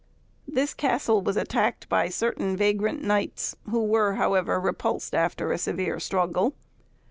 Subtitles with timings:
[0.47, 5.99] This castle was attacked by certain vagrant knights, who were, however, repulsed after a severe
[5.99, 6.55] struggle.